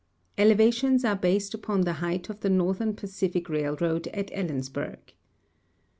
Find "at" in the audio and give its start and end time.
4.07-4.29